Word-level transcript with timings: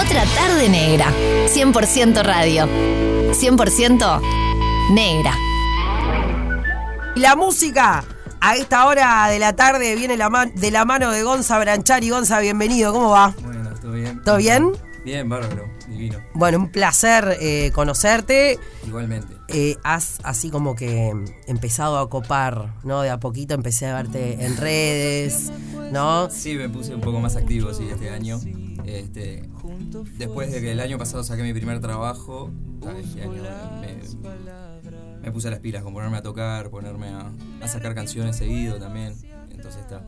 Otra 0.00 0.24
tarde 0.34 0.68
negra. 0.68 1.12
100% 1.48 2.22
radio. 2.22 2.66
100% 3.32 4.20
negra. 4.92 5.34
Y 7.16 7.20
la 7.20 7.36
música 7.36 8.04
a 8.40 8.56
esta 8.56 8.86
hora 8.86 9.28
de 9.28 9.38
la 9.38 9.54
tarde 9.54 9.94
viene 9.96 10.16
la 10.16 10.30
man- 10.30 10.52
de 10.54 10.70
la 10.70 10.84
mano 10.84 11.10
de 11.10 11.22
Gonza 11.22 11.58
Branchari. 11.58 12.10
Gonza, 12.10 12.40
bienvenido, 12.40 12.92
¿cómo 12.92 13.10
va? 13.10 13.34
Bueno, 13.42 13.70
¿todo 13.80 13.92
bien? 13.92 14.22
¿Todo 14.24 14.36
bien? 14.38 14.72
Bien, 15.04 15.28
bárbaro, 15.28 15.66
divino. 15.88 16.18
Bueno, 16.34 16.58
un 16.58 16.70
placer 16.70 17.36
eh, 17.40 17.70
conocerte. 17.74 18.58
Igualmente. 18.86 19.34
Eh, 19.48 19.76
has 19.82 20.18
así 20.24 20.50
como 20.50 20.74
que 20.76 21.12
empezado 21.46 21.98
a 21.98 22.08
copar, 22.10 22.74
¿no? 22.84 23.00
De 23.02 23.10
a 23.10 23.18
poquito 23.18 23.54
empecé 23.54 23.86
a 23.86 23.94
verte 23.96 24.44
en 24.44 24.56
redes, 24.58 25.50
¿no? 25.90 26.28
Sí, 26.30 26.54
me 26.54 26.68
puse 26.68 26.94
un 26.94 27.00
poco 27.00 27.18
más 27.18 27.36
activo, 27.36 27.72
sí, 27.74 27.88
este 27.90 28.10
año. 28.10 28.38
Este, 28.84 29.48
después 30.18 30.52
de 30.52 30.60
que 30.60 30.72
el 30.72 30.80
año 30.80 30.98
pasado 30.98 31.24
saqué 31.24 31.42
mi 31.42 31.52
primer 31.52 31.80
trabajo, 31.80 32.50
este 32.98 33.22
año 33.22 33.42
me, 33.80 35.20
me 35.22 35.32
puse 35.32 35.50
las 35.50 35.60
pilas 35.60 35.82
con 35.82 35.92
ponerme 35.92 36.18
a 36.18 36.22
tocar, 36.22 36.70
ponerme 36.70 37.08
a, 37.08 37.32
a 37.60 37.68
sacar 37.68 37.94
canciones 37.94 38.36
seguido 38.36 38.78
también. 38.78 39.14
Entonces 39.50 39.82
está 39.82 40.02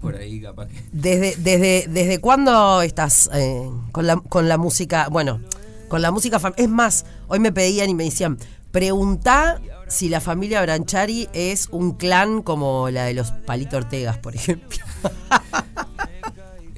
por 0.00 0.16
ahí 0.16 0.40
capaz 0.40 0.68
que... 0.68 0.82
Desde, 0.92 1.36
desde, 1.36 1.86
¿Desde 1.88 2.20
cuándo 2.20 2.82
estás 2.82 3.30
eh, 3.32 3.68
con, 3.92 4.06
la, 4.06 4.16
con 4.16 4.48
la 4.48 4.58
música? 4.58 5.08
Bueno, 5.10 5.40
con 5.88 6.02
la 6.02 6.10
música. 6.10 6.40
Es 6.56 6.68
más, 6.68 7.04
hoy 7.26 7.40
me 7.40 7.52
pedían 7.52 7.90
y 7.90 7.94
me 7.94 8.04
decían, 8.04 8.38
preguntá 8.70 9.60
si 9.88 10.08
la 10.08 10.20
familia 10.20 10.62
Branchari 10.62 11.28
es 11.32 11.68
un 11.70 11.92
clan 11.92 12.42
como 12.42 12.90
la 12.90 13.04
de 13.04 13.14
los 13.14 13.32
Palito 13.32 13.76
Ortegas, 13.76 14.18
por 14.18 14.36
ejemplo. 14.36 14.84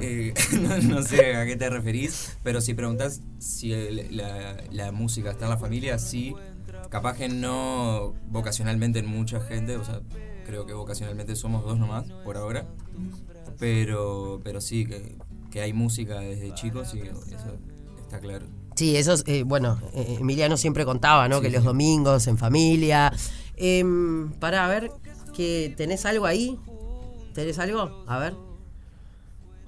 Eh, 0.00 0.34
no, 0.60 0.78
no 0.96 1.02
sé 1.02 1.34
a 1.36 1.44
qué 1.46 1.56
te 1.56 1.68
referís, 1.70 2.36
pero 2.42 2.60
si 2.60 2.74
preguntás 2.74 3.20
si 3.38 3.72
el- 3.72 4.16
la, 4.16 4.56
la 4.70 4.92
música 4.92 5.30
está 5.30 5.44
en 5.46 5.50
la 5.50 5.58
familia, 5.58 5.98
sí. 5.98 6.36
Capaz 6.88 7.16
que 7.16 7.28
no 7.28 8.14
vocacionalmente 8.30 8.98
en 8.98 9.06
mucha 9.06 9.40
gente, 9.40 9.76
o 9.76 9.84
sea, 9.84 10.00
creo 10.44 10.66
que 10.66 10.72
vocacionalmente 10.72 11.36
somos 11.36 11.64
dos 11.64 11.78
nomás 11.78 12.04
por 12.24 12.36
ahora. 12.36 12.66
Pero, 13.58 14.40
pero 14.42 14.60
sí, 14.60 14.86
que, 14.86 15.16
que 15.50 15.60
hay 15.60 15.72
música 15.72 16.20
desde 16.20 16.52
chicos, 16.54 16.88
sí, 16.88 17.00
eso 17.02 17.56
está 18.02 18.18
claro. 18.20 18.46
Sí, 18.74 18.96
eso 18.96 19.12
es, 19.12 19.24
eh, 19.26 19.42
bueno, 19.44 19.78
eh, 19.94 20.16
Emiliano 20.20 20.56
siempre 20.56 20.84
contaba, 20.84 21.28
¿no? 21.28 21.36
Sí, 21.36 21.42
que 21.42 21.50
los 21.50 21.60
sí. 21.60 21.66
domingos 21.66 22.26
en 22.26 22.38
familia. 22.38 23.12
Em, 23.56 24.30
para 24.32 24.66
ver, 24.68 24.90
que 25.34 25.74
¿tenés 25.76 26.06
algo 26.06 26.24
ahí? 26.26 26.58
¿Tenés 27.34 27.58
algo? 27.58 28.04
A 28.06 28.18
ver. 28.18 28.34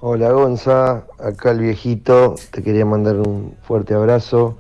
Hola 0.05 0.33
Gonza, 0.33 1.07
acá 1.21 1.53
el 1.53 1.61
viejito, 1.61 2.35
te 2.51 2.65
quería 2.65 2.85
mandar 2.85 3.21
un 3.21 3.55
fuerte 3.63 3.95
abrazo 3.95 4.59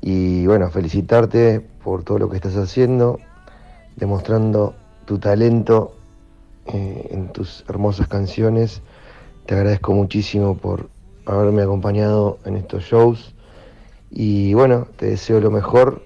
y 0.00 0.46
bueno, 0.46 0.70
felicitarte 0.70 1.60
por 1.60 2.04
todo 2.04 2.18
lo 2.18 2.30
que 2.30 2.36
estás 2.36 2.56
haciendo, 2.56 3.18
demostrando 3.96 4.74
tu 5.04 5.18
talento 5.18 5.92
eh, 6.68 7.06
en 7.10 7.28
tus 7.34 7.66
hermosas 7.68 8.08
canciones. 8.08 8.80
Te 9.44 9.56
agradezco 9.56 9.92
muchísimo 9.92 10.56
por 10.56 10.88
haberme 11.26 11.60
acompañado 11.60 12.38
en 12.46 12.56
estos 12.56 12.84
shows 12.84 13.34
y 14.10 14.54
bueno, 14.54 14.88
te 14.96 15.04
deseo 15.04 15.38
lo 15.40 15.50
mejor, 15.50 16.02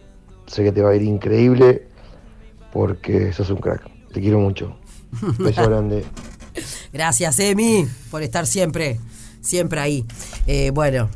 sé 0.46 0.64
que 0.64 0.72
te 0.72 0.82
va 0.82 0.90
a 0.90 0.96
ir 0.96 1.02
increíble 1.02 1.86
porque 2.72 3.32
sos 3.32 3.48
un 3.50 3.58
crack, 3.58 3.88
te 4.12 4.20
quiero 4.20 4.40
mucho. 4.40 4.76
Beso 5.38 5.62
grande. 5.68 6.04
Gracias, 7.00 7.38
Emi, 7.40 7.86
por 8.10 8.22
estar 8.22 8.46
siempre, 8.46 8.98
siempre 9.42 9.80
ahí. 9.80 10.06
Eh, 10.46 10.70
bueno, 10.70 11.10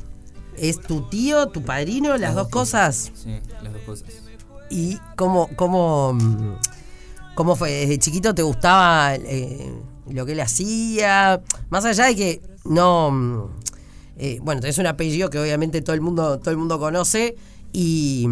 ¿es 0.59 0.79
tu 0.79 1.09
tío, 1.09 1.47
tu 1.49 1.63
padrino, 1.65 2.19
las 2.19 2.35
dos 2.35 2.51
cosas? 2.51 3.11
Sí, 3.15 3.31
las 3.63 3.73
dos 3.73 3.83
cosas. 3.87 4.09
¿Y 4.69 4.99
cómo, 5.17 5.49
cómo, 5.57 6.19
cómo 7.35 7.57
fue? 7.57 7.71
¿Desde 7.71 7.99
chiquito 7.99 8.35
te 8.35 8.43
gustaba 8.43 9.15
eh, 9.15 9.73
lo 10.11 10.27
que 10.27 10.33
él 10.33 10.41
hacía? 10.41 11.41
Más 11.71 11.87
allá 11.87 12.05
de 12.05 12.15
que 12.17 12.43
no... 12.67 13.51
eh, 14.19 14.39
bueno, 14.43 14.61
tenés 14.61 14.77
un 14.77 14.87
apellido 14.87 15.31
que 15.31 15.39
obviamente 15.39 15.81
todo 15.81 15.95
el 15.95 16.03
mundo, 16.03 16.39
todo 16.41 16.51
el 16.51 16.59
mundo 16.59 16.79
conoce. 16.79 17.37
Y, 17.73 18.27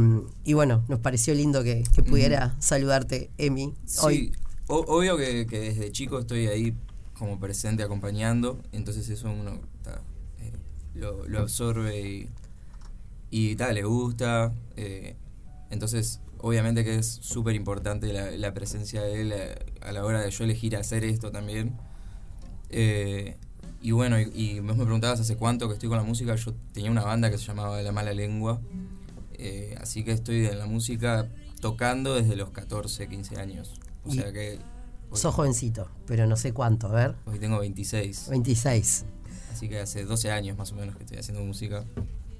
y 0.44 0.52
bueno, 0.52 0.84
nos 0.88 1.00
pareció 1.00 1.32
lindo 1.32 1.62
que, 1.64 1.82
que 1.94 2.02
pudiera 2.02 2.56
saludarte, 2.58 3.30
Emi, 3.38 3.72
hoy. 4.02 4.16
Sí, 4.18 4.32
o- 4.66 4.84
obvio 4.86 5.16
que, 5.16 5.46
que 5.46 5.60
desde 5.60 5.90
chico 5.92 6.18
estoy 6.18 6.46
ahí 6.48 6.74
como 7.18 7.38
presente 7.40 7.82
acompañando, 7.82 8.60
entonces 8.72 9.08
eso 9.08 9.30
uno 9.30 9.60
ta, 9.82 10.00
eh, 10.40 10.52
lo, 10.94 11.26
lo 11.26 11.40
absorbe 11.40 12.00
y, 12.00 12.28
y 13.30 13.56
tal, 13.56 13.74
le 13.74 13.82
gusta. 13.84 14.52
eh, 14.76 15.16
entonces, 15.70 16.20
obviamente 16.38 16.84
que 16.84 16.96
es 16.96 17.06
súper 17.06 17.54
importante 17.54 18.12
la, 18.12 18.30
la 18.30 18.54
presencia 18.54 19.02
de 19.02 19.20
él 19.20 19.32
a, 19.32 19.88
a 19.88 19.92
la 19.92 20.04
hora 20.04 20.20
de 20.22 20.30
yo 20.30 20.44
elegir 20.44 20.76
hacer 20.76 21.04
esto 21.04 21.30
también. 21.30 21.76
Eh, 22.70 23.36
y 23.82 23.92
bueno, 23.92 24.18
y, 24.20 24.30
y 24.34 24.60
vos 24.60 24.76
me 24.76 24.84
preguntabas 24.84 25.20
hace 25.20 25.36
cuánto 25.36 25.68
que 25.68 25.74
estoy 25.74 25.88
con 25.88 25.98
la 25.98 26.04
música, 26.04 26.34
yo 26.36 26.54
tenía 26.72 26.90
una 26.90 27.04
banda 27.04 27.30
que 27.30 27.38
se 27.38 27.44
llamaba 27.44 27.80
La 27.82 27.92
Mala 27.92 28.12
Lengua, 28.12 28.60
eh, 29.34 29.76
así 29.80 30.04
que 30.04 30.12
estoy 30.12 30.46
en 30.46 30.58
la 30.58 30.66
música 30.66 31.28
tocando 31.60 32.14
desde 32.14 32.34
los 32.34 32.50
14, 32.50 33.08
15 33.08 33.36
años. 33.36 33.74
O 34.04 34.12
sea 34.12 34.32
que 34.32 34.58
hoy, 35.10 35.18
Sos 35.18 35.34
jovencito, 35.34 35.88
pero 36.06 36.26
no 36.26 36.36
sé 36.36 36.52
cuánto, 36.52 36.88
a 36.88 36.92
ver. 36.92 37.14
hoy 37.26 37.38
tengo 37.38 37.58
26, 37.58 38.28
26. 38.30 39.04
así 39.52 39.68
que 39.68 39.80
hace 39.80 40.04
12 40.04 40.30
años 40.30 40.56
más 40.56 40.72
o 40.72 40.76
menos 40.76 40.96
que 40.96 41.04
estoy 41.04 41.18
haciendo 41.18 41.42
música. 41.42 41.84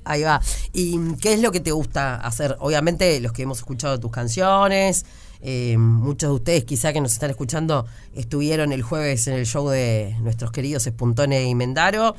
Ahí 0.05 0.23
va. 0.23 0.41
¿Y 0.73 1.15
qué 1.17 1.35
es 1.35 1.43
lo 1.43 1.53
que 1.53 1.61
te 1.61 1.71
gusta 1.71 2.17
hacer? 2.17 2.57
Obviamente, 2.61 3.21
los 3.21 3.33
que 3.33 3.43
hemos 3.43 3.59
escuchado 3.59 4.01
tus 4.01 4.11
canciones, 4.11 5.05
eh, 5.41 5.77
muchos 5.77 6.31
de 6.31 6.35
ustedes 6.35 6.65
quizá 6.65 6.93
que 6.93 7.01
nos 7.01 7.13
están 7.13 7.31
escuchando 7.31 7.87
estuvieron 8.15 8.73
el 8.73 8.83
jueves 8.83 9.27
en 9.29 9.35
el 9.35 9.45
show 9.47 9.69
de 9.69 10.17
nuestros 10.23 10.51
queridos 10.51 10.87
Espuntone 10.87 11.45
y 11.49 11.55
Mendaro. 11.55 12.17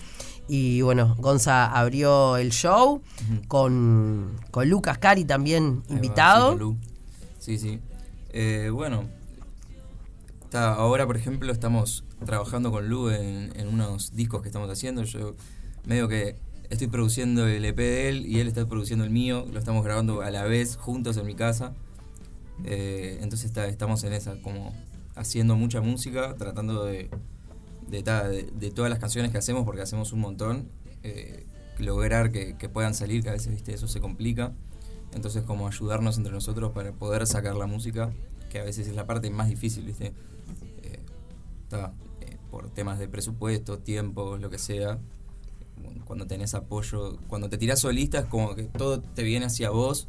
Y 0.48 0.82
bueno, 0.82 1.16
Gonza 1.20 1.66
abrió 1.66 2.38
el 2.38 2.52
show 2.52 3.02
con, 3.48 4.40
con 4.52 4.70
Lucas 4.70 4.98
Cari 5.00 5.26
también 5.26 5.84
Ahí 5.90 5.96
invitado. 5.96 6.76
Sí, 7.40 7.58
sí. 7.58 7.80
Eh, 8.32 8.70
bueno, 8.72 9.04
está, 10.50 10.74
ahora 10.74 11.06
por 11.06 11.16
ejemplo 11.16 11.52
estamos 11.52 12.04
trabajando 12.26 12.72
con 12.72 12.90
Lu 12.90 13.12
en, 13.12 13.52
en 13.56 13.68
unos 13.68 14.16
discos 14.16 14.42
que 14.42 14.48
estamos 14.48 14.68
haciendo. 14.68 15.04
Yo 15.04 15.36
medio 15.86 16.08
que 16.08 16.38
estoy 16.72 16.88
produciendo 16.88 17.48
el 17.48 17.64
EP 17.66 17.78
de 17.78 18.10
él 18.10 18.26
y 18.26 18.40
él 18.40 18.48
está 18.48 18.68
produciendo 18.68 19.06
el 19.06 19.12
mío. 19.12 19.46
Lo 19.54 19.60
estamos 19.60 19.86
grabando 19.86 20.24
a 20.24 20.32
la 20.32 20.46
vez 20.46 20.76
juntos 20.76 21.18
en 21.18 21.28
mi 21.28 21.36
casa. 21.36 21.74
Eh, 22.64 23.20
entonces 23.22 23.46
está, 23.46 23.68
estamos 23.68 24.04
en 24.04 24.14
esa, 24.14 24.42
como 24.42 24.74
haciendo 25.16 25.56
mucha 25.56 25.82
música, 25.82 26.36
tratando 26.36 26.84
de, 26.84 27.12
de, 27.88 28.72
todas 28.72 28.90
las 28.90 28.98
canciones 28.98 29.32
que 29.32 29.38
hacemos, 29.38 29.66
porque 29.66 29.84
hacemos 29.84 30.14
un 30.14 30.22
montón, 30.22 30.68
eh, 31.04 31.46
lograr 31.78 32.32
que, 32.32 32.58
que 32.58 32.70
puedan 32.70 32.96
salir, 32.96 33.22
que 33.22 33.30
a 33.30 33.34
veces 33.34 33.54
¿viste? 33.54 33.72
eso 33.72 33.88
se 33.88 34.02
complica. 34.02 34.52
Entonces 35.14 35.44
como 35.44 35.68
ayudarnos 35.68 36.18
entre 36.18 36.34
nosotros 36.34 36.72
para 36.72 36.92
poder 36.92 37.28
sacar 37.28 37.56
la 37.56 37.68
música, 37.68 38.12
que 38.50 38.60
a 38.60 38.64
veces 38.64 38.88
es 38.88 38.96
la 38.96 39.06
parte 39.06 39.30
más 39.30 39.48
difícil, 39.48 39.86
¿viste? 39.86 40.14
Eh, 40.84 41.00
ta, 41.70 41.94
eh, 42.22 42.38
por 42.52 42.70
temas 42.70 43.00
de 43.00 43.08
presupuesto, 43.08 43.80
tiempo, 43.80 44.38
lo 44.38 44.50
que 44.50 44.58
sea. 44.58 45.00
Cuando 46.04 46.28
tenés 46.28 46.56
apoyo, 46.56 47.18
cuando 47.28 47.50
te 47.50 47.58
tirás 47.58 47.80
solista 47.80 48.20
es 48.20 48.26
como 48.26 48.56
que 48.56 48.64
todo 48.64 49.00
te 49.00 49.24
viene 49.24 49.46
hacia 49.46 49.70
vos. 49.70 50.08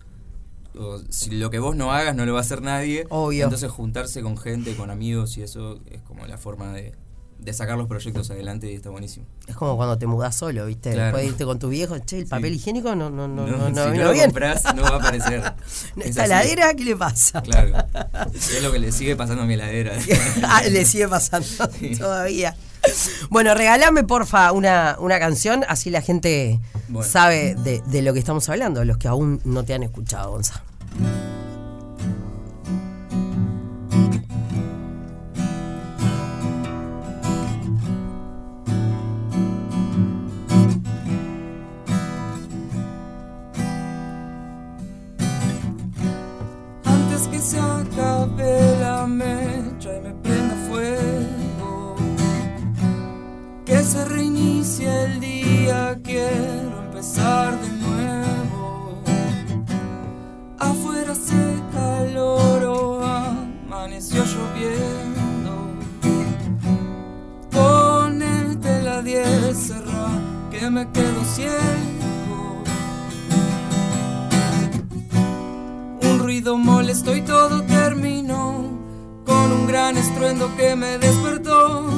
O 0.79 0.99
si 1.11 1.31
lo 1.31 1.51
que 1.51 1.59
vos 1.59 1.77
no 1.77 1.93
hagas 1.93 2.17
no 2.17 2.25
lo 2.27 2.33
va 2.33 2.39
a 2.39 2.43
hacer 2.43 2.63
nadie. 2.63 3.07
Obvio. 3.11 3.45
Entonces 3.45 3.71
juntarse 3.71 4.23
con 4.23 4.37
gente, 4.39 4.75
con 4.75 4.91
amigos 4.91 5.37
y 5.37 5.43
eso 5.43 5.81
es 5.91 6.01
como 6.03 6.27
la 6.27 6.39
forma 6.39 6.73
de, 6.73 6.95
de 7.41 7.53
sacar 7.53 7.79
los 7.79 7.87
proyectos 7.89 8.31
adelante 8.31 8.71
y 8.71 8.75
está 8.75 8.91
buenísimo. 8.91 9.27
Es 9.47 9.57
como 9.57 9.77
cuando 9.77 9.97
te 9.99 10.07
mudás 10.07 10.37
solo, 10.37 10.67
¿viste? 10.67 10.91
Claro. 10.93 11.05
Después 11.07 11.23
de 11.25 11.29
irte 11.31 11.45
con 11.45 11.59
tu 11.59 11.69
viejo, 11.69 11.99
che, 11.99 12.19
el 12.19 12.27
papel 12.27 12.55
higiénico 12.55 12.95
no, 12.95 13.09
no, 13.11 13.27
no, 13.29 13.47
no, 13.47 13.57
no 13.57 13.65
si 13.85 13.91
vino 13.91 14.03
no 14.03 14.05
lo 14.05 14.13
bien. 14.13 14.27
compras, 14.27 14.63
no 14.75 14.83
va 14.83 14.89
a 14.91 14.97
aparecer. 14.97 15.41
Es 15.97 16.07
¿Esta 16.11 16.25
heladera 16.27 16.75
qué 16.75 16.85
le 16.85 16.97
pasa? 16.97 17.43
Claro. 17.43 17.73
Es 18.35 18.63
lo 18.63 18.71
que 18.73 18.79
le 18.79 18.93
sigue 18.93 19.17
pasando 19.17 19.43
a 19.43 19.47
mi 19.47 19.55
heladera. 19.55 19.93
ah, 20.45 20.63
le 20.71 20.85
sigue 20.85 21.09
pasando 21.09 21.47
Sí. 21.79 21.97
todavía. 21.97 22.55
Bueno, 23.29 23.55
regálame 23.55 24.05
porfa 24.05 24.53
una, 24.53 24.97
una 25.01 25.19
canción, 25.19 25.65
así 25.69 25.91
la 25.91 26.01
gente 26.03 26.59
Bueno. 26.89 27.07
sabe 27.09 27.55
de, 27.57 27.83
de 27.87 28.03
lo 28.03 28.13
que 28.15 28.19
estamos 28.19 28.49
hablando, 28.49 28.85
los 28.85 28.97
que 28.99 29.09
aún 29.09 29.41
no 29.45 29.65
te 29.65 29.75
han 29.75 29.83
escuchado, 29.83 30.31
Gonza. 30.33 30.63
Un 76.03 76.19
ruido 76.19 76.57
molesto 76.57 77.15
y 77.15 77.23
todo 77.23 77.63
terminó 77.63 78.65
con 79.25 79.53
un 79.53 79.67
gran 79.67 79.97
estruendo 79.97 80.55
que 80.57 80.75
me 80.77 80.99
despertó. 80.99 81.89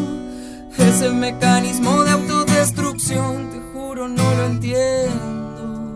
Ese 0.79 1.11
mecanismo 1.11 2.03
de 2.05 2.11
autodestrucción, 2.11 3.51
te 3.51 3.61
juro, 3.73 4.09
no 4.09 4.35
lo 4.35 4.45
entiendo. 4.45 5.95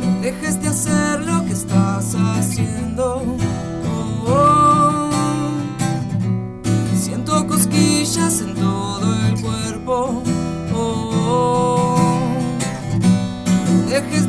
No 0.00 0.20
dejes 0.22 0.62
de 0.62 0.68
hacer 0.68 1.20
lo 1.24 1.44
que 1.44 1.52
estás 1.52 2.14
haciendo. 2.14 3.22
Oh, 4.26 4.32
oh. 4.32 5.10
Siento 6.98 7.46
cosquillas 7.46 8.40
en 8.40 8.55
No 13.96 14.02
dejes 14.02 14.25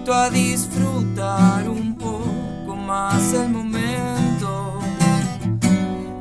invito 0.00 0.14
a 0.14 0.30
disfrutar 0.30 1.68
un 1.68 1.94
poco 1.94 2.74
más 2.74 3.34
el 3.34 3.50
momento. 3.50 4.80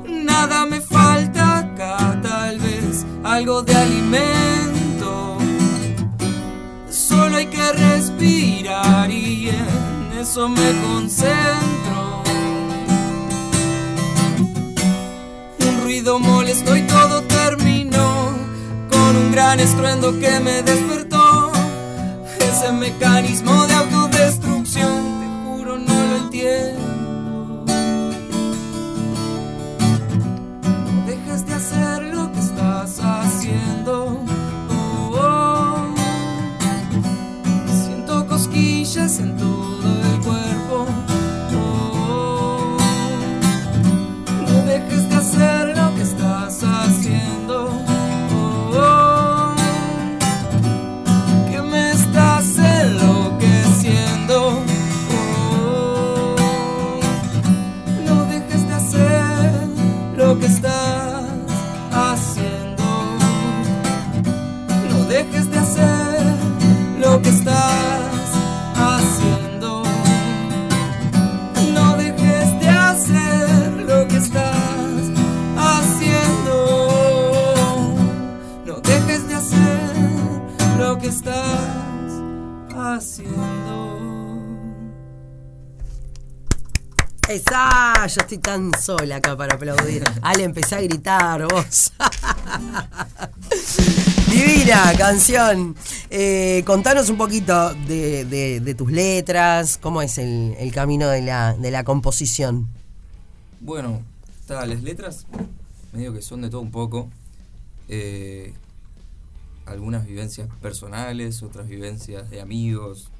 Nada 0.06 0.66
me 0.66 0.81
falta 0.81 1.60
acá, 1.60 2.20
tal 2.22 2.60
vez 2.60 3.06
algo 3.24 3.62
de 3.64 3.74
alimento. 3.76 5.38
Solo 6.90 7.38
hay 7.38 7.46
que 7.48 7.72
respirar 7.72 9.10
y 9.10 9.50
en 9.50 10.20
eso 10.20 10.50
me 10.50 10.72
concentro. 10.81 12.24
un 15.68 15.84
ruido 15.84 16.20
molesto 16.20 16.76
y 16.76 16.81
todo 16.81 17.22
terminó 17.24 18.34
con 18.92 19.16
un 19.16 19.31
gran 19.31 19.60
estruendo 19.62 20.20
que 20.20 20.40
me 20.42 20.64
despertó. 20.64 21.09
Ese 22.62 22.74
mecanismo 22.74 23.66
de 23.68 23.74
autodestrucción, 23.74 24.09
estás 82.70 82.98
haciendo. 82.98 83.90
Esa, 87.28 88.08
yo 88.08 88.22
estoy 88.22 88.38
tan 88.40 88.72
sola 88.82 89.18
acá 89.18 89.38
para 89.38 89.54
aplaudir. 89.56 90.04
Ale, 90.24 90.44
empecé 90.44 90.76
a 90.76 90.82
gritar, 90.82 91.46
vos. 91.48 91.94
Divina 94.32 94.94
canción. 94.98 95.76
Eh, 96.10 96.64
contanos 96.66 97.10
un 97.10 97.18
poquito 97.18 97.74
de, 97.88 98.26
de- 98.26 98.60
de 98.62 98.74
tus 98.76 98.92
letras, 98.92 99.78
cómo 99.78 100.02
es 100.02 100.18
el, 100.18 100.56
el 100.58 100.72
camino 100.72 101.08
de 101.10 101.22
la, 101.22 101.54
de 101.54 101.70
la 101.72 101.84
composición. 101.84 102.68
Bueno, 103.60 104.02
está, 104.42 104.66
las 104.66 104.82
letras 104.82 105.28
medio 105.94 106.12
que 106.14 106.22
son 106.24 106.42
de 106.42 106.50
todo 106.50 106.62
un 106.62 106.72
poco. 106.72 107.10
Eh, 107.90 108.54
algunas 109.69 110.06
vivencias 110.06 110.50
personales, 110.62 111.44
otras 111.44 111.68
vivencias 111.68 112.30
de 112.30 112.42
amigos, 112.42 113.12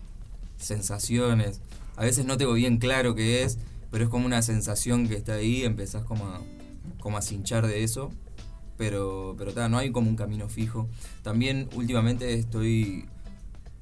sensaciones. 0.58 1.62
A 1.96 2.04
veces 2.04 2.26
no 2.26 2.38
tengo 2.38 2.54
bien 2.54 2.78
claro 2.78 3.16
qué 3.16 3.44
es, 3.44 3.58
pero 3.92 4.06
es 4.06 4.10
como 4.10 4.26
una 4.26 4.42
sensación 4.42 5.08
que 5.08 5.16
está 5.16 5.34
ahí, 5.34 5.64
empezás 5.64 6.04
como 6.04 6.26
a, 6.26 6.42
como 7.00 7.18
a 7.18 7.22
cinchar 7.22 7.68
de 7.68 7.84
eso. 7.84 8.12
Pero, 8.78 9.36
pero 9.38 9.52
ta, 9.52 9.68
no 9.68 9.78
hay 9.78 9.92
como 9.92 10.10
un 10.10 10.16
camino 10.16 10.48
fijo. 10.48 10.88
También 11.22 11.68
últimamente 11.76 12.34
estoy, 12.34 13.06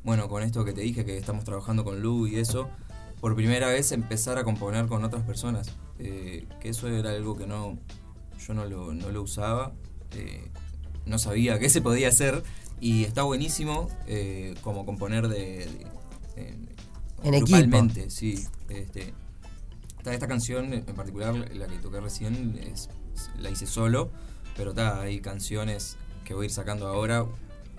bueno, 0.03 0.27
con 0.27 0.41
esto 0.41 0.65
que 0.65 0.74
te 0.74 0.81
dije, 0.81 1.05
que 1.05 1.17
estamos 1.17 1.43
trabajando 1.43 1.83
con 1.83 2.01
Lu 2.01 2.25
y 2.25 2.38
eso, 2.38 2.67
por 3.19 3.36
primera 3.36 3.67
vez 3.67 3.91
empezar 3.91 4.39
a 4.39 4.43
componer 4.43 4.88
con 4.88 5.03
otras 5.03 5.24
personas. 5.24 5.75
Eh, 6.00 6.47
que 6.59 6.69
eso 6.69 6.88
era 6.88 7.12
algo 7.12 7.38
que 7.38 7.45
no, 7.45 7.77
yo 8.39 8.53
no 8.55 8.65
lo, 8.65 8.93
no 8.93 9.12
lo 9.12 9.21
usaba, 9.21 9.71
eh, 10.15 10.50
no 11.07 11.17
sabía 11.19 11.59
que 11.59 11.69
se 11.69 11.81
podía 11.81 12.09
hacer 12.09 12.43
y 12.79 13.03
está 13.05 13.23
buenísimo 13.23 13.89
eh, 14.07 14.53
como 14.61 14.85
componer 14.85 15.27
de, 15.27 15.37
de- 15.65 15.87
en, 16.35 16.69
equipo. 17.33 18.09
sí. 18.09 18.45
Este, 18.69 19.13
esta, 19.97 20.13
esta 20.13 20.27
canción 20.27 20.73
en 20.73 20.83
particular, 20.83 21.33
la 21.55 21.67
que 21.67 21.77
toqué 21.79 21.99
recién, 21.99 22.59
es, 22.71 22.89
la 23.39 23.49
hice 23.49 23.65
solo, 23.65 24.11
pero 24.55 24.73
ta, 24.73 25.01
hay 25.01 25.19
canciones 25.19 25.97
que 26.23 26.33
voy 26.35 26.43
a 26.43 26.45
ir 26.45 26.51
sacando 26.53 26.87
ahora. 26.87 27.25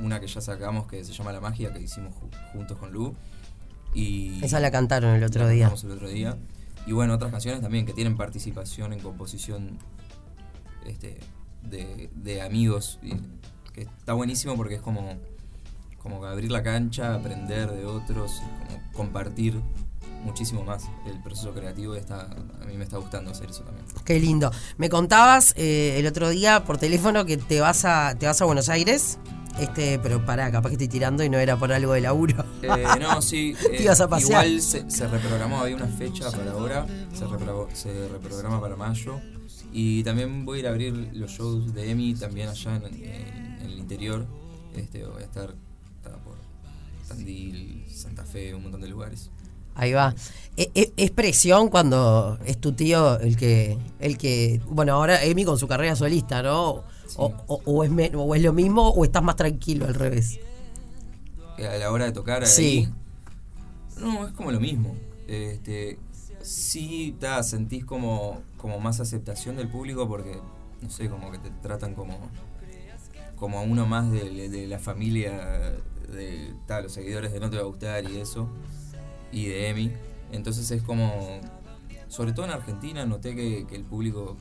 Una 0.01 0.21
que 0.21 0.27
ya 0.29 0.41
sacamos 0.41 0.87
que 0.87 1.05
se 1.05 1.13
llama 1.13 1.33
La 1.33 1.41
Magia, 1.41 1.73
que 1.73 1.81
hicimos 1.81 2.15
ju- 2.15 2.53
juntos 2.53 2.79
con 2.79 2.93
Lu. 2.93 3.15
Y 3.95 4.45
Esa 4.45 4.61
la 4.61 4.71
cantaron 4.71 5.15
el 5.17 5.25
otro 5.25 5.49
día. 5.49 5.73
el 5.83 5.91
otro 5.91 6.09
día. 6.09 6.37
Y 6.87 6.93
bueno, 6.93 7.15
otras 7.15 7.31
canciones 7.33 7.61
también 7.61 7.85
que 7.85 7.93
tienen 7.93 8.17
participación 8.17 8.93
en 8.93 9.01
composición 9.01 9.79
este, 10.87 11.19
de, 11.71 12.11
de 12.15 12.43
amigos. 12.43 12.99
y 13.03 13.13
que 13.73 13.83
está 13.83 14.13
buenísimo 14.15 14.57
porque 14.57 14.75
es 14.77 14.81
como, 14.81 15.17
como 16.03 16.25
abrir 16.25 16.51
la 16.51 16.63
cancha, 16.63 17.15
aprender 17.15 17.71
de 17.71 17.85
otros, 17.87 18.33
como 18.67 18.83
compartir 18.93 19.61
muchísimo 20.25 20.65
más 20.65 20.85
el 21.07 21.21
proceso 21.23 21.53
creativo. 21.53 21.95
Está, 21.95 22.23
a 22.63 22.65
mí 22.67 22.77
me 22.77 22.85
está 22.85 22.99
gustando 22.99 23.31
hacer 23.31 23.51
eso 23.51 23.63
también. 23.63 23.87
Qué 24.05 24.19
lindo. 24.19 24.51
Me 24.79 24.89
contabas 24.89 25.55
eh, 25.57 25.97
el 25.99 26.07
otro 26.07 26.29
día 26.31 26.65
por 26.65 26.79
teléfono 26.79 27.25
que 27.25 27.37
te 27.37 27.61
vas 27.61 27.85
a, 27.85 28.15
te 28.19 28.27
vas 28.27 28.41
a 28.43 28.45
Buenos 28.45 28.69
Aires. 28.69 29.19
Este, 29.61 29.99
pero 29.99 30.25
pará, 30.25 30.53
capaz 30.53 30.69
que 30.69 30.75
estoy 30.75 30.87
tirando 30.89 31.25
y 31.25 31.29
no 31.29 31.37
era 31.37 31.57
por 31.57 31.73
algo 31.73 31.93
de 31.93 32.01
laburo. 32.01 32.45
Eh, 32.63 32.85
no, 33.01 33.21
sí. 33.23 33.55
Te 33.61 33.83
ibas 33.83 34.01
a 34.01 34.09
pasear. 34.09 34.47
Igual 34.47 34.63
se, 34.63 34.89
se 34.91 35.07
reprogramó, 35.09 35.59
había 35.61 35.75
una 35.77 35.89
fecha 35.89 36.31
para 36.31 36.53
ahora, 36.53 36.87
se, 37.13 37.25
repro- 37.27 37.69
se 37.73 38.09
reprograma 38.09 38.61
para 38.61 38.77
mayo. 38.77 39.21
Y 39.73 40.03
también 40.03 40.45
voy 40.45 40.59
a 40.59 40.61
ir 40.61 40.67
a 40.67 40.71
abrir 40.71 41.11
los 41.15 41.31
shows 41.31 41.75
de 41.75 41.91
Emi 41.91 42.15
también 42.15 42.49
allá 42.49 42.77
en, 42.77 42.85
en- 42.87 43.59
en 43.61 43.67
el 43.67 43.79
interior. 43.79 44.27
Este, 44.75 45.05
voy 45.05 45.23
a 45.23 45.25
estar, 45.25 45.55
por 46.25 46.37
Tandil, 47.07 47.85
Santa 47.91 48.25
Fe, 48.25 48.55
un 48.55 48.63
montón 48.63 48.81
de 48.81 48.89
lugares. 48.89 49.31
Ahí 49.75 49.93
va. 49.93 50.15
E- 50.57 50.71
e- 50.75 50.93
¿Es 50.97 51.11
presión 51.11 51.69
cuando 51.69 52.39
es 52.45 52.59
tu 52.59 52.73
tío 52.73 53.19
el 53.21 53.37
que, 53.37 53.79
el 54.01 54.19
que, 54.19 54.61
bueno, 54.69 54.95
ahora 54.95 55.23
Emi 55.23 55.45
con 55.45 55.59
su 55.59 55.69
carrera 55.69 55.95
solista, 55.97 56.43
¿no? 56.43 56.83
O, 57.17 57.33
o- 57.47 57.61
o 57.65 57.85
es, 57.85 57.91
me- 57.91 58.11
o 58.15 58.35
es 58.35 58.43
lo 58.43 58.53
mismo 58.53 58.89
o 58.89 59.05
estás 59.05 59.23
más 59.23 59.37
tranquilo 59.37 59.87
al 59.87 59.95
revés. 59.95 60.41
a 61.59 61.77
la 61.77 61.91
hora 61.93 62.05
de 62.07 62.13
tocar 62.13 62.43
ahí. 62.43 62.49
Sí. 62.49 62.89
No, 64.01 64.27
es 64.29 64.33
como 64.35 64.51
lo 64.53 64.61
mismo. 64.61 64.95
Este, 65.27 65.99
sí, 66.49 67.17
ta, 67.21 67.43
sentís 67.43 67.85
como, 67.85 68.43
como 68.57 68.81
más 68.81 69.01
aceptación 69.01 69.57
del 69.57 69.69
público 69.69 70.09
porque, 70.09 70.41
no 70.81 70.91
sé, 70.91 71.09
como 71.09 71.31
que 71.31 71.39
te 71.39 71.51
tratan 71.63 71.95
como, 71.95 72.19
como 73.37 73.59
a 73.59 73.63
uno 73.63 73.87
más 73.87 74.11
de, 74.11 74.49
de 74.49 74.67
la 74.67 74.79
familia 74.79 75.77
de 76.11 76.55
ta, 76.67 76.81
los 76.81 76.93
seguidores 76.93 77.33
de 77.33 77.41
No 77.41 77.51
Te 77.51 77.57
Va 77.57 77.63
a 77.63 77.67
Gustar 77.67 78.11
y 78.11 78.17
eso, 78.17 78.49
y 79.31 79.47
de 79.47 79.69
Emi. 79.69 79.93
Entonces 80.33 80.71
es 80.71 80.83
como, 80.83 81.41
sobre 82.09 82.33
todo 82.33 82.47
en 82.47 82.53
Argentina, 82.53 83.05
noté 83.05 83.35
que, 83.35 83.67
el 83.71 83.85
público 83.85 84.37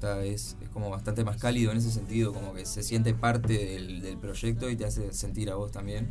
ta, 0.00 0.22
es, 0.22 0.56
es 0.60 0.68
como 0.68 0.90
bastante 0.90 1.24
más 1.24 1.38
cálido 1.38 1.72
en 1.72 1.78
ese 1.78 1.90
sentido, 1.90 2.32
como 2.32 2.52
que 2.52 2.66
se 2.66 2.82
siente 2.82 3.14
parte 3.14 3.54
del 3.54 4.18
proyecto 4.18 4.68
y 4.70 4.76
te 4.76 4.84
hace 4.84 5.12
sentir 5.12 5.50
a 5.50 5.54
vos 5.54 5.72
también. 5.72 6.08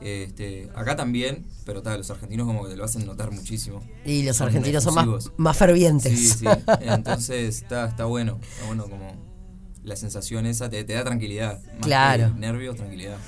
Este, 0.00 0.68
acá 0.74 0.96
también, 0.96 1.46
pero 1.66 1.82
ta, 1.82 1.96
los 1.96 2.10
argentinos 2.10 2.46
como 2.46 2.64
que 2.64 2.70
te 2.70 2.76
lo 2.76 2.84
hacen 2.84 3.04
notar 3.06 3.30
muchísimo. 3.32 3.82
Y 4.04 4.22
los 4.22 4.36
Son 4.36 4.46
argentinos 4.48 4.82
son 4.84 4.94
más, 4.94 5.30
más 5.36 5.56
fervientes. 5.56 6.18
Sí, 6.18 6.26
sí. 6.28 6.44
Entonces 6.80 7.56
está, 7.62 7.86
está 7.88 8.04
bueno. 8.06 8.38
Está 8.42 8.66
bueno 8.66 8.84
como 8.88 9.12
la 9.84 9.96
sensación 9.96 10.46
esa 10.46 10.68
te, 10.70 10.84
te 10.84 10.92
da 10.94 11.04
tranquilidad. 11.04 11.62
Más 11.78 11.86
Claro. 11.86 12.32
que 12.34 12.40
nervios, 12.40 12.76
tranquilidad. 12.76 13.18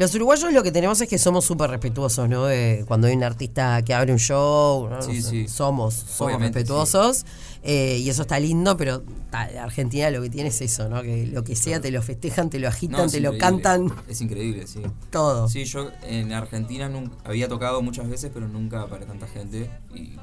Los 0.00 0.14
uruguayos 0.14 0.50
lo 0.54 0.62
que 0.62 0.72
tenemos 0.72 0.98
es 1.02 1.08
que 1.10 1.18
somos 1.18 1.44
súper 1.44 1.68
respetuosos, 1.68 2.26
¿no? 2.26 2.46
Cuando 2.86 3.06
hay 3.06 3.14
un 3.14 3.22
artista 3.22 3.82
que 3.82 3.92
abre 3.92 4.14
un 4.14 4.18
show, 4.18 4.88
¿no? 4.88 5.02
Sí, 5.02 5.08
No 5.16 5.22
sé, 5.22 5.30
sí. 5.30 5.46
somos, 5.48 5.92
somos 5.92 6.20
Obviamente, 6.22 6.60
respetuosos 6.60 7.26
eh, 7.62 7.98
y 7.98 8.08
eso 8.08 8.22
está 8.22 8.40
lindo, 8.40 8.78
pero 8.78 9.02
Argentina 9.30 10.08
lo 10.08 10.22
que 10.22 10.30
tiene 10.30 10.48
es 10.48 10.58
eso, 10.62 10.88
¿no? 10.88 11.02
Que 11.02 11.26
lo 11.26 11.44
que 11.44 11.54
sea 11.54 11.82
te 11.82 11.90
lo 11.90 12.00
festejan, 12.00 12.48
te 12.48 12.58
lo 12.58 12.68
agitan, 12.68 13.04
No, 13.04 13.10
te 13.10 13.20
lo 13.20 13.36
cantan, 13.36 13.92
Es 14.08 14.22
increíble, 14.22 14.66
sí. 14.66 14.80
todo. 15.10 15.50
Sí, 15.50 15.66
yo 15.66 15.90
en 16.04 16.32
Argentina 16.32 16.88
nun- 16.88 17.12
había 17.24 17.48
tocado 17.48 17.82
muchas 17.82 18.08
veces, 18.08 18.30
pero 18.32 18.48
nunca 18.48 18.86
para 18.86 19.04
tanta 19.04 19.26
gente 19.26 19.70
y 19.94 20.14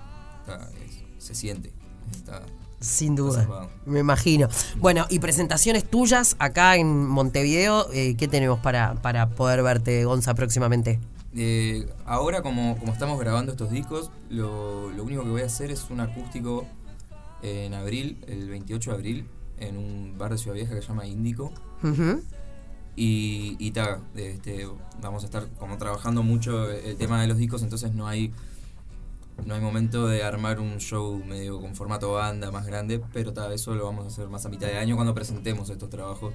es- 0.88 1.24
se 1.24 1.36
siente. 1.36 1.72
Está, 2.16 2.42
Sin 2.80 3.16
duda, 3.16 3.70
me 3.86 4.00
imagino. 4.00 4.50
Bueno, 4.78 5.08
y 5.10 5.20
presentaciones 5.20 5.90
tuyas 5.90 6.36
acá 6.38 6.76
en 6.76 7.08
Montevideo, 7.08 7.92
eh, 7.92 8.16
¿qué 8.18 8.28
tenemos 8.28 8.60
para, 8.60 8.94
para 9.02 9.30
poder 9.30 9.64
verte, 9.64 10.06
Gonza, 10.06 10.36
próximamente? 10.36 11.00
Eh, 11.36 11.88
ahora, 12.06 12.44
como, 12.44 12.78
como 12.78 12.94
estamos 12.94 13.20
grabando 13.20 13.52
estos 13.52 13.72
discos, 13.72 14.12
lo, 14.30 14.92
lo 14.92 15.04
único 15.04 15.24
que 15.24 15.30
voy 15.30 15.42
a 15.42 15.46
hacer 15.46 15.72
es 15.72 15.90
un 15.90 16.02
acústico 16.02 16.68
en 17.42 17.74
abril, 17.74 18.24
el 18.28 18.48
28 18.50 18.92
de 18.92 18.96
abril, 18.96 19.28
en 19.60 19.78
un 19.78 20.16
bar 20.18 20.32
de 20.32 20.38
Ciudad 20.38 20.56
Vieja 20.56 20.76
que 20.76 20.82
se 20.82 20.88
llama 20.88 21.08
Índico. 21.08 21.52
Y, 22.96 23.56
y 23.60 23.72
ta, 23.72 24.02
este, 24.16 24.68
vamos 25.02 25.24
a 25.24 25.26
estar 25.28 25.48
como 25.60 25.78
trabajando 25.78 26.24
mucho 26.24 26.70
el 26.72 26.96
tema 26.98 27.22
de 27.22 27.28
los 27.28 27.38
discos, 27.38 27.62
entonces 27.62 27.94
no 27.94 28.08
hay 28.08 28.34
no 29.46 29.56
hay 29.56 29.62
momento 29.62 30.08
de 30.08 30.24
armar 30.24 30.60
un 30.60 30.78
show 30.80 31.22
medio 31.26 31.60
con 31.62 31.76
formato 31.76 32.14
banda 32.14 32.52
más 32.52 32.66
grande, 32.66 33.02
pero 33.14 33.34
ta, 33.34 33.54
eso 33.54 33.74
lo 33.76 33.86
vamos 33.86 34.06
a 34.06 34.08
hacer 34.08 34.28
más 34.30 34.46
a 34.46 34.50
mitad 34.50 34.68
de 34.68 34.78
año 34.78 34.96
cuando 34.96 35.14
presentemos 35.14 35.70
estos 35.70 35.90
trabajos. 35.90 36.34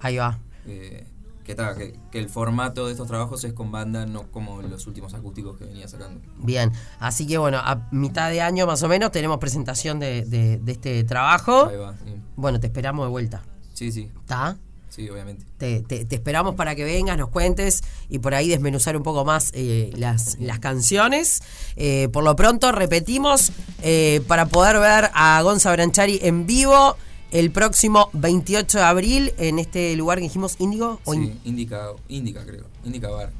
Ahí 0.00 0.16
va. 0.16 0.38
Eh, 0.66 1.06
que, 1.44 1.54
ta, 1.56 1.74
que, 1.76 1.98
que 2.10 2.18
el 2.20 2.28
formato 2.28 2.86
de 2.86 2.92
estos 2.92 3.08
trabajos 3.08 3.42
es 3.44 3.52
con 3.52 3.72
banda, 3.72 4.06
no 4.06 4.30
como 4.30 4.62
los 4.62 4.86
últimos 4.86 5.12
acústicos 5.14 5.56
que 5.58 5.64
venía 5.64 5.88
sacando. 5.88 6.20
Bien, 6.38 6.70
así 7.00 7.26
que 7.26 7.38
bueno, 7.38 7.58
a 7.58 7.88
mitad 7.90 8.30
de 8.30 8.40
año 8.40 8.66
más 8.66 8.82
o 8.82 8.88
menos 8.88 9.10
tenemos 9.10 9.38
presentación 9.38 9.98
de, 9.98 10.24
de- 10.24 10.58
de 10.58 10.72
este 10.72 11.02
trabajo. 11.04 11.66
Ahí 11.66 11.76
va, 11.76 11.94
sí. 11.96 12.14
Bueno, 12.36 12.60
te 12.60 12.66
esperamos 12.68 13.06
de 13.06 13.10
vuelta. 13.10 13.42
Sí, 13.72 13.90
sí, 13.90 14.10
¿Está? 14.20 14.56
Sí, 14.94 15.08
obviamente. 15.08 15.44
Te, 15.58 15.80
te- 15.82 16.04
te 16.04 16.14
esperamos 16.16 16.54
para 16.54 16.74
que 16.74 16.84
vengas, 16.84 17.16
nos 17.16 17.28
cuentes 17.30 17.82
y 18.08 18.18
por 18.18 18.34
ahí 18.34 18.48
desmenuzar 18.48 18.96
un 18.96 19.02
poco 19.02 19.24
más 19.24 19.50
eh, 19.54 19.90
las, 19.96 20.38
las 20.38 20.58
canciones. 20.58 21.42
Eh, 21.76 22.08
por 22.12 22.22
lo 22.24 22.36
pronto, 22.36 22.70
repetimos, 22.72 23.52
eh, 23.82 24.20
para 24.28 24.46
poder 24.46 24.78
ver 24.78 25.10
a 25.14 25.40
Gonza 25.42 25.72
Branchari 25.72 26.18
en 26.22 26.46
vivo 26.46 26.96
el 27.30 27.50
próximo 27.50 28.10
28 28.12 28.78
de 28.78 28.84
abril 28.84 29.32
en 29.38 29.58
este 29.58 29.96
lugar 29.96 30.18
que 30.18 30.24
dijimos 30.24 30.56
Índigo. 30.58 31.00
o 31.06 31.14
Sí, 31.14 31.40
Indica, 31.44 31.88
Indica 32.08 32.44
creo, 32.44 32.64
Indica 32.84 33.08
Bar. 33.08 33.30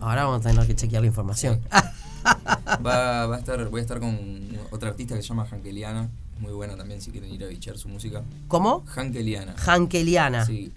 Ahora 0.00 0.24
vamos 0.24 0.44
a 0.44 0.50
tener 0.50 0.66
que 0.66 0.74
chequear 0.76 1.00
la 1.00 1.06
información. 1.08 1.60
Va, 2.84 3.26
va 3.26 3.36
a 3.36 3.38
estar, 3.38 3.68
voy 3.68 3.78
a 3.78 3.82
estar 3.82 4.00
con 4.00 4.18
otra 4.70 4.88
artista 4.90 5.14
que 5.14 5.22
se 5.22 5.28
llama 5.28 5.46
Hankeliana, 5.50 6.10
muy 6.38 6.52
buena 6.52 6.76
también 6.76 7.00
si 7.00 7.10
quieren 7.10 7.32
ir 7.32 7.42
a 7.44 7.46
bichar 7.48 7.78
su 7.78 7.88
música. 7.88 8.22
¿Cómo? 8.48 8.84
Hankeliana. 8.94 9.54
Hankeliana. 9.66 10.44
Sí, 10.46 10.72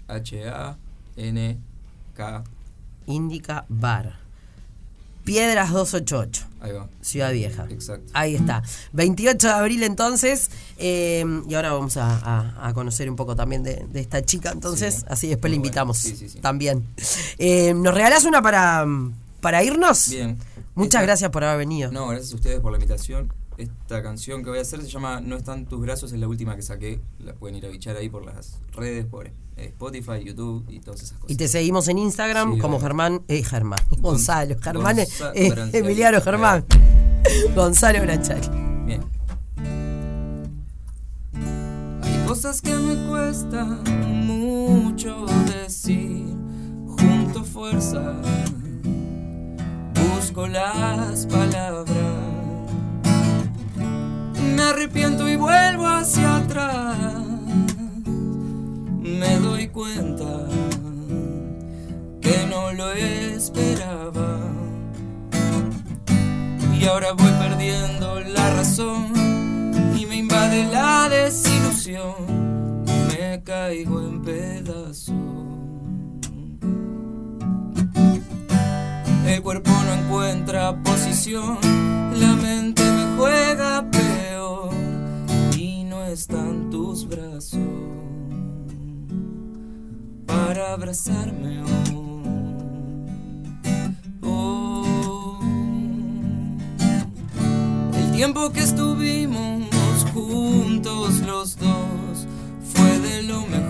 H-A-N-K. 1.16 2.44
Indica 3.06 3.64
Bar. 3.68 4.18
Piedras 5.24 5.70
288. 5.72 6.46
Ahí 6.60 6.72
va. 6.72 6.88
Ciudad 7.02 7.32
Vieja. 7.32 7.66
Exacto. 7.70 8.10
Ahí 8.14 8.34
está. 8.36 8.62
28 8.92 9.46
de 9.46 9.52
abril 9.52 9.82
entonces. 9.82 10.50
eh, 10.78 11.24
y 11.48 11.54
ahora 11.54 11.72
vamos 11.72 11.96
a, 11.98 12.16
a- 12.16 12.68
a 12.68 12.74
conocer 12.74 13.08
un 13.10 13.16
poco 13.16 13.36
también 13.36 13.62
de, 13.62 13.86
de 13.90 14.00
esta 14.00 14.22
chica. 14.24 14.50
Entonces, 14.52 14.94
Sí. 14.96 15.04
así 15.08 15.28
después 15.28 15.50
Muy 15.50 15.56
le 15.56 15.58
bueno. 15.60 15.66
invitamos 15.68 15.98
Sí, 15.98 16.16
sí, 16.16 16.28
sí. 16.28 16.38
también. 16.40 16.86
Eh, 17.38 17.74
¿Nos 17.74 17.94
regalás 17.94 18.24
una 18.24 18.40
para, 18.42 18.84
para 19.40 19.62
irnos? 19.62 20.08
Bien. 20.10 20.38
Muchas 20.74 20.94
Esta- 21.00 21.02
gracias 21.02 21.30
por 21.30 21.44
haber 21.44 21.58
venido. 21.58 21.92
No, 21.92 22.08
gracias 22.08 22.32
a 22.32 22.36
ustedes 22.36 22.60
por 22.60 22.72
la 22.72 22.78
invitación. 22.78 23.30
Esta 23.60 24.02
canción 24.02 24.42
que 24.42 24.50
voy 24.50 24.58
a 24.58 24.62
hacer 24.62 24.80
se 24.80 24.88
llama 24.88 25.20
No 25.20 25.36
están 25.36 25.66
tus 25.66 25.80
brazos, 25.80 26.12
es 26.12 26.18
la 26.18 26.26
última 26.28 26.56
que 26.56 26.62
saqué. 26.62 27.00
La 27.18 27.34
pueden 27.34 27.56
ir 27.56 27.66
a 27.66 27.68
bichar 27.68 27.96
ahí 27.96 28.08
por 28.08 28.24
las 28.24 28.58
redes, 28.72 29.04
por 29.04 29.26
eh, 29.26 29.32
Spotify, 29.56 30.24
YouTube 30.24 30.64
y 30.68 30.80
todas 30.80 31.02
esas 31.02 31.18
cosas. 31.18 31.30
Y 31.30 31.36
te 31.36 31.46
seguimos 31.48 31.86
en 31.88 31.98
Instagram 31.98 32.54
Sí, 32.54 32.60
como. 32.60 32.80
Germán, 32.80 33.22
eh, 33.28 33.42
Germán, 33.42 33.78
Gonzalo, 33.98 34.56
Germán, 34.60 34.98
eh, 34.98 35.06
Gonza- 35.06 35.32
eh, 35.34 35.50
Branchiari. 35.50 35.86
Emiliano 35.86 36.20
Germán, 36.22 36.64
Gonzalo 37.54 38.00
Branchari. 38.00 38.48
Bien. 38.86 39.02
Hay 42.02 42.26
cosas 42.26 42.62
que 42.62 42.74
me 42.74 43.08
cuestan 43.08 43.82
mucho 44.26 45.26
decir. 45.46 46.24
Junto 46.98 47.44
fuerza, 47.44 48.14
busco 49.94 50.46
las 50.46 51.26
palabras. 51.26 52.29
Arrepiento 54.70 55.28
y 55.28 55.34
vuelvo 55.34 55.84
hacia 55.88 56.36
atrás. 56.36 56.96
Me 59.02 59.36
doy 59.40 59.66
cuenta 59.66 60.46
que 62.20 62.46
no 62.48 62.72
lo 62.72 62.92
esperaba. 62.92 64.38
Y 66.78 66.86
ahora 66.86 67.14
voy 67.14 67.32
perdiendo 67.32 68.20
la 68.20 68.54
razón 68.54 69.12
y 69.98 70.06
me 70.06 70.18
invade 70.18 70.64
la 70.70 71.08
desilusión. 71.08 72.84
Me 73.08 73.42
caigo 73.42 74.00
en 74.00 74.22
pedazos. 74.22 75.16
El 79.26 79.42
cuerpo 79.42 79.70
no 79.70 79.94
encuentra 79.94 80.80
posición, 80.84 81.58
la 82.14 82.36
mente 82.36 82.79
para 90.26 90.74
abrazarme. 90.74 91.62
oh. 91.94 92.20
Oh. 94.22 95.40
El 97.94 98.12
tiempo 98.12 98.50
que 98.50 98.60
estuvimos 98.60 100.04
juntos 100.12 101.20
los 101.20 101.56
dos 101.56 102.26
fue 102.74 102.98
de 102.98 103.22
lo 103.22 103.40
mejor 103.46 103.69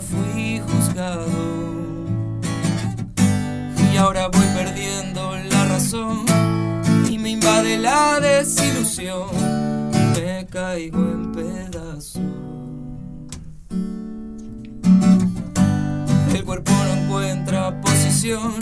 fui 0.00 0.60
juzgado. 0.60 1.26
Y 3.92 3.96
ahora 3.96 4.28
voy 4.28 4.46
perdiendo 4.54 5.36
la 5.50 5.64
razón 5.66 6.24
y 7.08 7.18
me 7.18 7.30
invade 7.30 7.78
la 7.78 8.20
desilusión. 8.20 9.28
Me 10.14 10.46
caigo 10.46 10.98
en 10.98 11.32
pedazos. 11.32 12.22
El 16.34 16.44
cuerpo 16.44 16.72
no 16.72 17.02
encuentra 17.02 17.80
posición, 17.80 18.54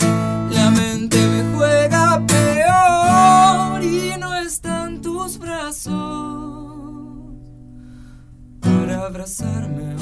la 0.51 0.71
mente 0.71 1.17
me 1.27 1.55
juega 1.55 2.25
peor 2.25 3.83
y 3.83 4.17
no 4.19 4.35
está 4.35 4.87
brazos 5.37 5.93
para 8.61 9.05
abrazarme 9.05 9.96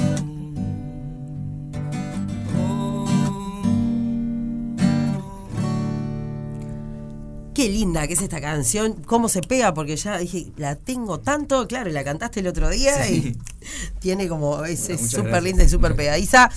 Qué 7.66 7.72
linda 7.72 8.06
que 8.06 8.14
es 8.14 8.22
esta 8.22 8.40
canción, 8.40 8.94
cómo 9.06 9.28
se 9.28 9.40
pega, 9.40 9.74
porque 9.74 9.96
ya 9.96 10.18
dije, 10.18 10.46
la 10.56 10.76
tengo 10.76 11.18
tanto, 11.20 11.66
claro, 11.66 11.90
la 11.90 12.04
cantaste 12.04 12.40
el 12.40 12.46
otro 12.46 12.68
día 12.70 13.04
Sí. 13.04 13.36
y 13.36 13.98
tiene 14.00 14.28
como, 14.28 14.64
es 14.64 14.86
Bueno, 14.86 15.08
súper 15.08 15.42
linda 15.42 15.64
y 15.64 15.68
súper 15.68 15.96
pegadiza. 15.96 16.48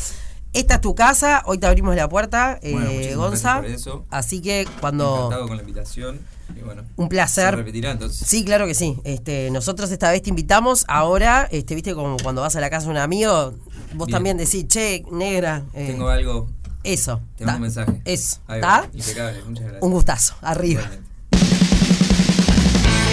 Esta 0.54 0.76
es 0.76 0.82
tu 0.82 0.96
casa, 0.96 1.44
hoy 1.46 1.58
te 1.58 1.68
abrimos 1.68 1.96
la 1.96 2.10
puerta, 2.10 2.60
eh, 2.62 2.74
Bueno, 2.74 2.92
muchísimas 2.92 3.16
Gonza. 3.18 3.62
Así 4.10 4.42
que 4.42 4.68
cuando... 4.80 5.16
Encantado 5.16 5.48
con 5.48 5.58
la 5.58 5.64
invitación. 5.64 6.20
Y 6.56 6.62
bueno, 6.64 6.84
Un 6.96 7.10
placer. 7.10 7.52
Se 7.52 7.56
repetirá 7.58 7.92
entonces. 7.92 8.28
Sí, 8.28 8.44
claro 8.44 8.66
que 8.66 8.74
sí. 8.74 8.98
Este, 9.04 9.52
nosotros 9.52 9.92
esta 9.92 10.12
vez 10.12 10.24
te 10.24 10.30
invitamos. 10.32 10.84
Ahora, 10.88 11.48
este, 11.52 11.76
viste, 11.76 11.94
como 11.94 12.18
cuando 12.18 12.42
vas 12.42 12.56
a 12.56 12.60
la 12.60 12.72
casa 12.72 12.86
de 12.86 12.92
un 12.92 12.98
amigo, 12.98 13.54
vos 13.94 14.08
Bien. 14.08 14.16
también 14.16 14.38
decís, 14.38 14.68
che, 14.68 15.06
negra. 15.12 15.64
eh, 15.76 15.88
Tengo 15.92 16.10
algo. 16.10 16.50
Eso. 16.84 17.22
Te 17.38 17.46
mando 17.46 17.58
un 17.58 17.62
mensaje. 17.64 18.02
Eso. 18.06 18.40
¿Está? 18.48 18.90
Impecable. 18.94 19.44
Muchas 19.44 19.64
gracias. 19.64 19.84
Un 19.84 19.92
gustazo. 19.92 20.36
Arriba. 20.42 20.82
Igualmente. 20.82 21.10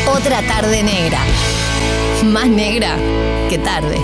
Otra 0.09 0.43
tarde 0.47 0.83
negra. 0.83 1.21
Más 2.25 2.47
negra 2.47 2.97
que 3.49 3.59
tarde. 3.59 3.99